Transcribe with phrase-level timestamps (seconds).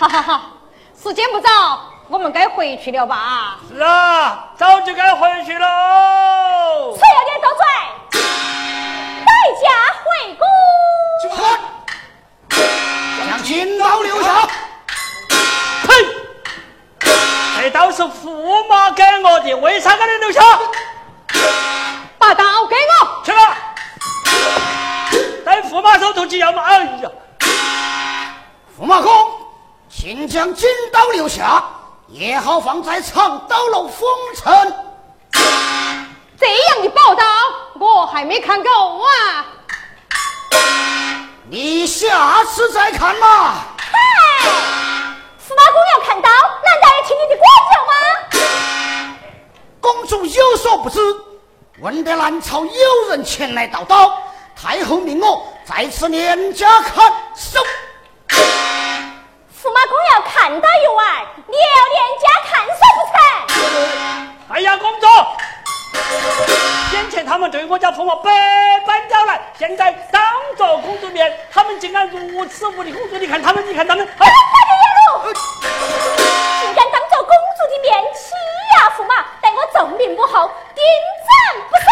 [0.00, 0.40] 好好好，
[0.98, 3.58] 时间不早，我们该回去了吧？
[3.68, 6.96] 是啊，早就该回去喽。
[6.96, 8.22] 谁要点多嘴，
[9.26, 9.68] 待价
[10.02, 10.48] 回宫。
[13.28, 14.48] 将金刀留下。
[15.86, 15.94] 嘿，
[17.60, 20.40] 这刀是驸马给我的，为啥给你留下？
[22.16, 23.54] 把刀给我，去吧。
[25.44, 26.62] 在驸马手头去要嘛？
[26.62, 27.10] 哎呀，
[28.80, 29.12] 驸马公，
[29.92, 31.64] 请将金刀留下，
[32.06, 34.74] 也好放在长刀楼封尘。
[36.38, 37.24] 这样的宝刀
[37.78, 39.46] 我还没看够啊！
[41.50, 43.64] 你下次再看嘛。
[43.78, 43.98] 嗨，
[45.44, 47.94] 驸马公要看刀，难道要听你的管教吗？
[49.80, 51.00] 公主有所不知，
[51.80, 54.16] 闻得南朝有人前来盗刀，
[54.54, 57.60] 太后命我在此连家看守。
[59.90, 63.18] 驸马公要看到一晚，你要连家看守不成？
[64.50, 65.06] 哎呀，公主，
[66.90, 68.30] 先前他们对我家驸马百
[68.86, 70.22] 般刁难，现在当
[70.56, 72.92] 着公主面，他们竟敢如此无礼。
[72.92, 74.32] 公主，你看他们，你看他们，哎，快点
[74.78, 75.34] 野路！
[76.60, 78.30] 竟敢当着公主的面欺
[78.76, 80.84] 压驸马，待我奏明母后，定
[81.26, 81.88] 斩不赦！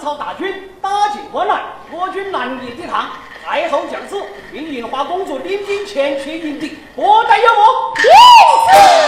[0.00, 1.62] 朝大军打进关来，
[1.92, 3.10] 我军难以抵抗。
[3.44, 4.14] 太后降旨，
[4.50, 8.99] 命印花公主领兵前去迎敌，何待有误？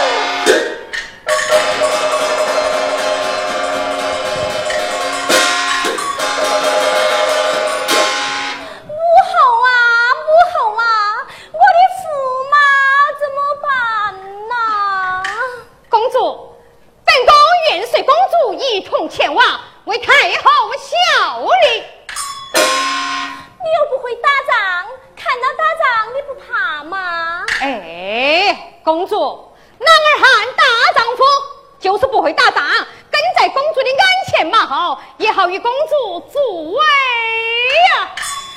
[34.73, 38.09] 鞍前马后，也好与公主助威呀、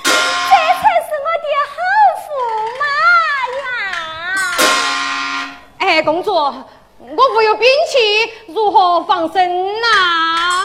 [0.03, 1.77] 这才是我的好
[2.25, 2.29] 驸
[2.81, 2.85] 马
[3.61, 3.69] 呀！
[5.79, 6.55] 哎，公主，我
[7.35, 10.65] 无有兵器，如何防身呐、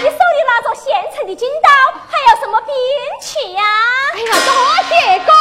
[0.00, 0.84] 你手里拿着现
[1.14, 1.70] 成的金刀，
[2.08, 2.74] 还要什么兵
[3.20, 3.62] 器呀？
[4.14, 4.50] 哎呀，多
[4.88, 5.32] 谢公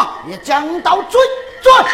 [0.00, 1.20] 带领人马也将刀追
[1.62, 1.84] 转。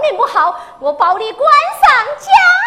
[0.00, 1.50] 命不好我保你关
[1.80, 2.57] 上家。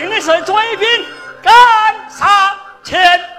[0.00, 1.06] 定是追兵，
[1.42, 1.52] 赶
[2.10, 2.28] 上
[2.82, 3.31] 前。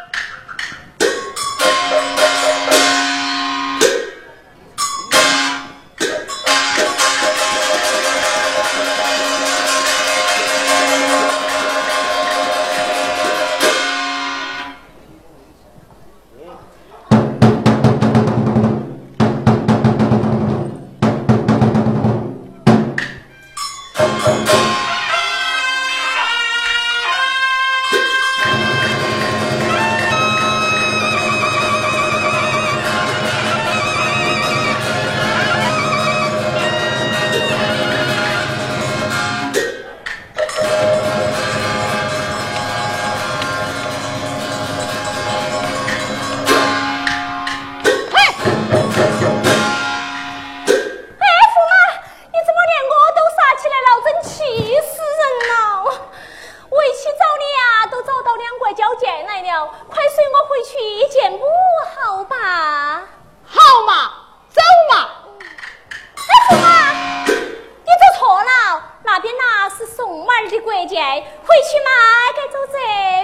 [70.64, 71.92] 国界回去嘛，
[72.36, 72.78] 该走这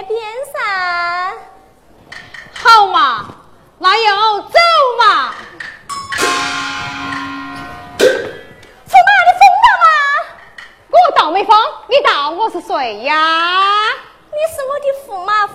[0.06, 0.20] 边
[0.52, 0.54] 噻。
[2.62, 3.24] 好嘛，
[3.78, 4.58] 那又走
[4.98, 5.34] 嘛。
[7.98, 9.88] 驸马你疯了吗？
[10.90, 11.56] 我倒没疯，
[11.88, 13.14] 你倒我是谁呀？
[14.32, 15.54] 你是我的驸马夫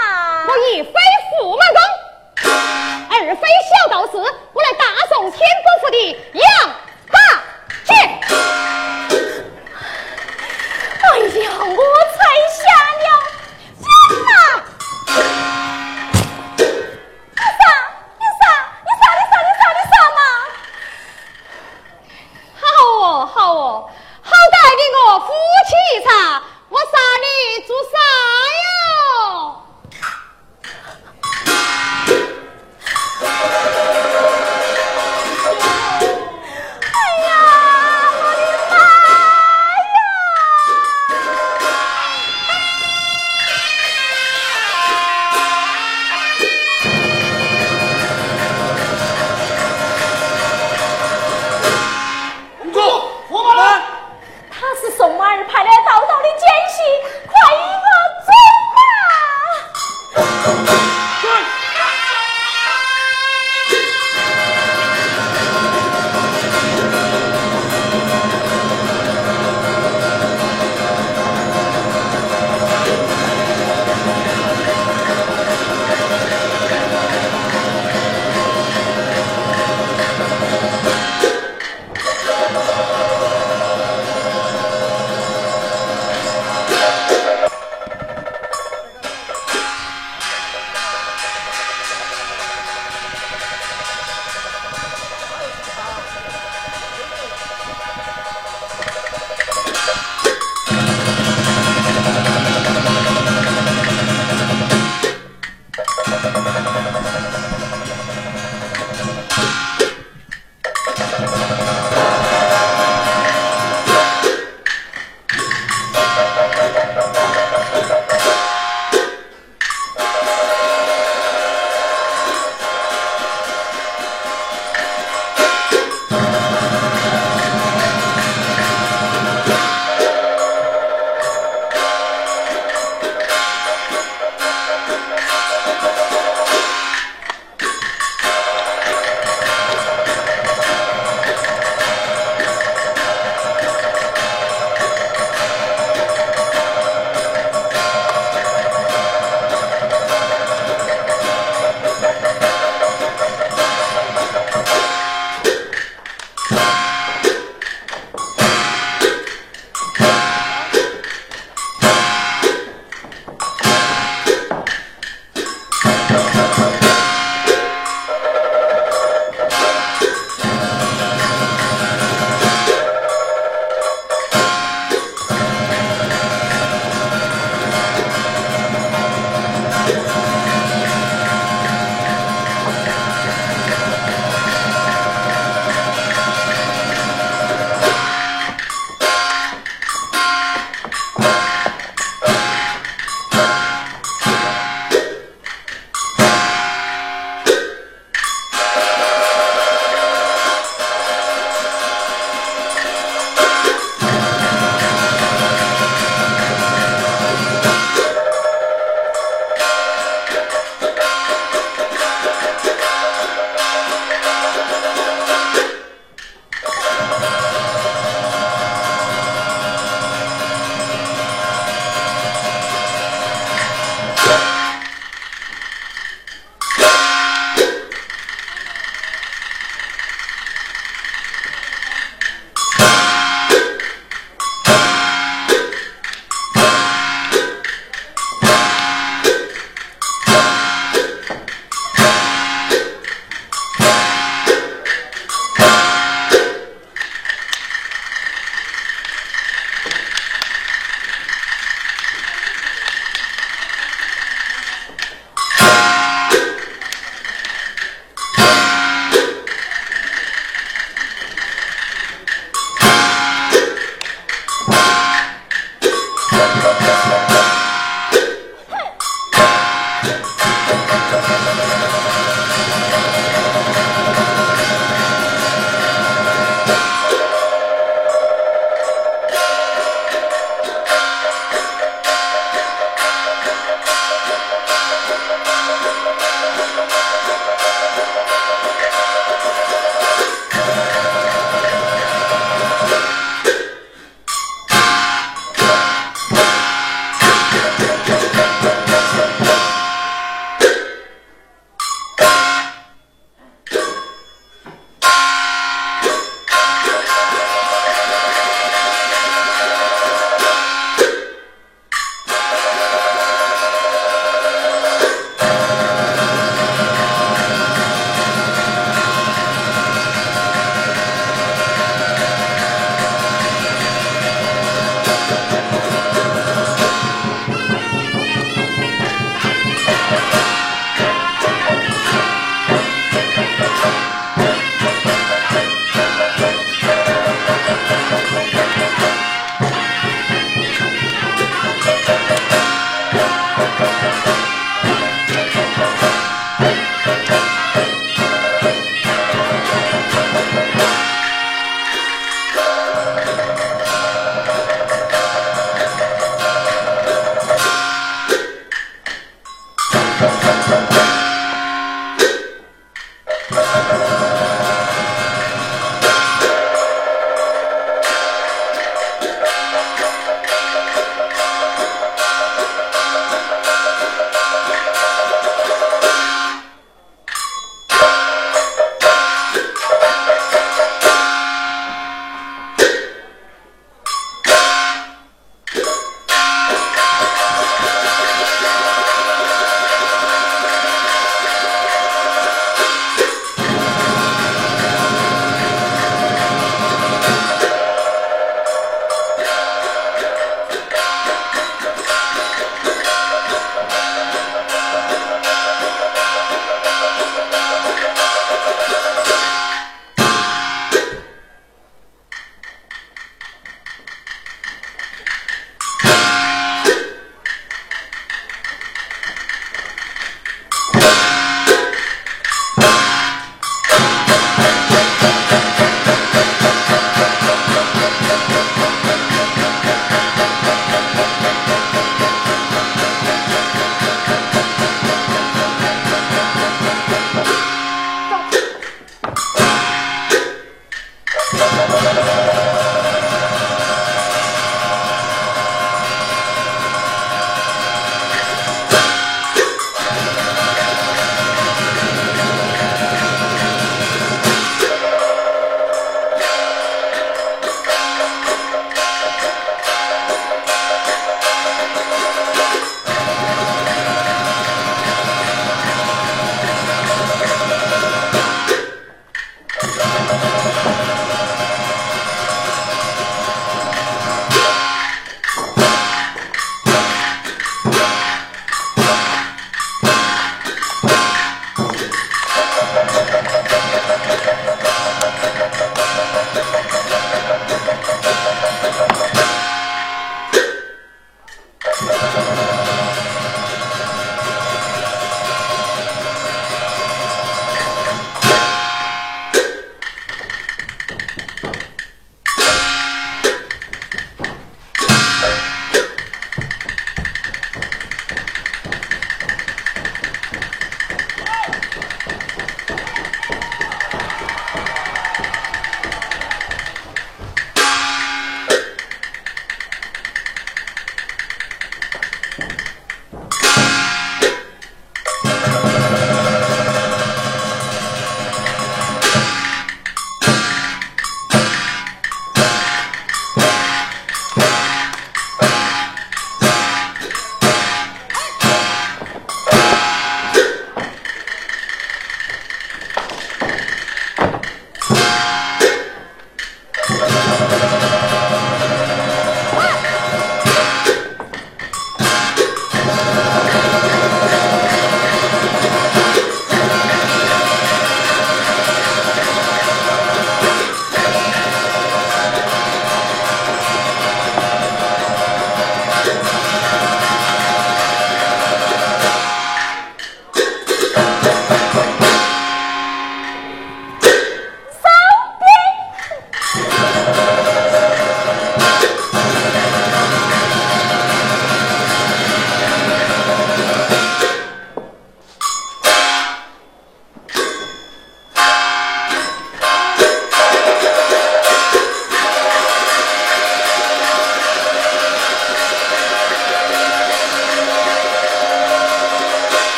[0.00, 0.46] 啊！
[0.48, 0.92] 我一非
[1.38, 1.80] 驸马公，
[3.10, 4.16] 二非小道士，
[4.52, 6.44] 我来大宋天官府的杨
[7.10, 7.18] 大
[7.84, 7.92] 戒。
[11.14, 12.03] 哎呀我